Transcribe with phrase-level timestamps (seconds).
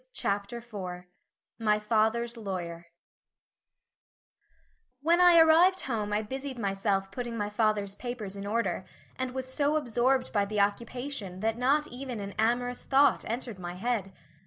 [0.13, 1.05] Chapter IV
[1.59, 2.87] MY FATHER'S LAWYER
[5.03, 8.83] When I arrived home I busied myself putting my father's papers in order,
[9.15, 13.75] and was so absorbed by the occupation that not even an amorous thought entered my
[13.75, 14.11] head.